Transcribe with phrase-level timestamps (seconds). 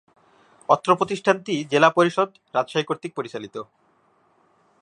[0.69, 3.55] অত্র প্রতিষ্ঠানটি জেলা পরিষদ, রাজশাহী কর্তৃক পরিচালিত।